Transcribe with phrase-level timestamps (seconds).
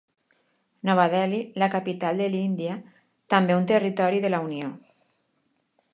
[0.87, 2.79] Nova Delhi, la capital de l'Índia,
[3.35, 4.75] també un territori de la Unió.